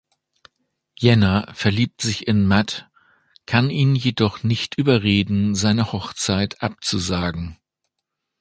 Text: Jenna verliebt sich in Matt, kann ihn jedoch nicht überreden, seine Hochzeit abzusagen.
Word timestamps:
Jenna 0.97 1.53
verliebt 1.53 2.01
sich 2.01 2.27
in 2.27 2.47
Matt, 2.47 2.89
kann 3.45 3.69
ihn 3.69 3.93
jedoch 3.95 4.41
nicht 4.41 4.75
überreden, 4.79 5.53
seine 5.53 5.91
Hochzeit 5.93 6.63
abzusagen. 6.63 7.59